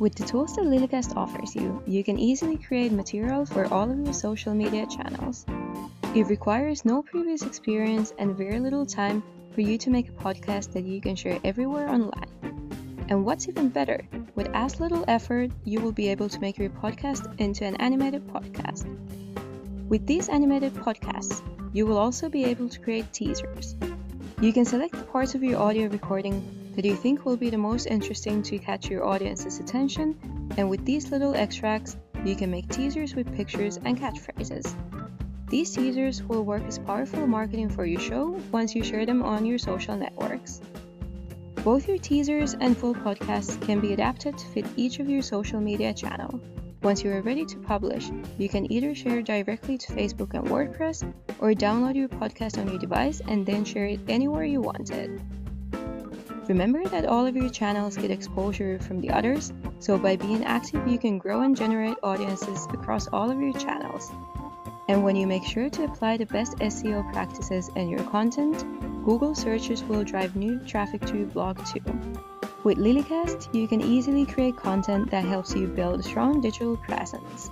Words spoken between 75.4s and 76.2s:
you build a